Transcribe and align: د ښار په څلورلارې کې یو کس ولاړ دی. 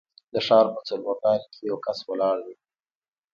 د 0.33 0.35
ښار 0.45 0.65
په 0.73 0.79
څلورلارې 0.87 1.45
کې 1.53 1.61
یو 1.69 1.77
کس 1.85 1.99
ولاړ 2.09 2.37
دی. 2.45 2.55